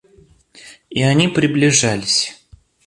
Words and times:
И 0.89 1.03
они 1.03 1.27
приближались. 1.27 2.43